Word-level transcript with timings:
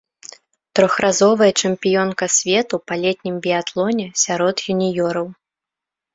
Трохразовая 0.77 1.49
чэмпіёнка 1.61 2.25
свету 2.37 2.75
па 2.93 2.99
летнім 3.05 3.35
біятлоне 3.45 4.09
сярод 4.25 4.55
юніёраў. 4.77 5.27